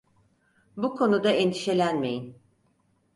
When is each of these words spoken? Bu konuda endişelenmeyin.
Bu 0.77 0.95
konuda 0.95 1.31
endişelenmeyin. 1.31 2.37